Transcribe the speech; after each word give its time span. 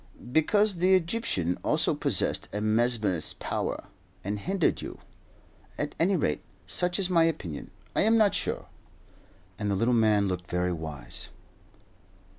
"Because 0.31 0.77
the 0.77 0.95
Egyptian 0.95 1.59
also 1.63 1.93
possessed 1.93 2.49
a 2.51 2.59
mesmerist's 2.59 3.35
power, 3.35 3.83
and 4.23 4.39
hindered 4.39 4.81
you. 4.81 4.97
At 5.77 5.93
any 5.99 6.15
rate, 6.15 6.41
such 6.65 6.97
is 6.97 7.07
my 7.07 7.25
opinion. 7.25 7.69
I 7.95 8.01
am 8.01 8.17
not 8.17 8.33
sure;" 8.33 8.65
and 9.59 9.69
the 9.69 9.75
little 9.75 9.93
man 9.93 10.27
looked 10.27 10.49
very 10.49 10.73
wise. 10.73 11.29